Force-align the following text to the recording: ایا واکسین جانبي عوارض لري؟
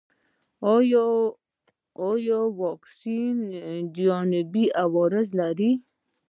ایا 2.05 2.39
واکسین 2.59 3.35
جانبي 3.97 4.63
عوارض 4.83 5.27
لري؟ 5.39 5.71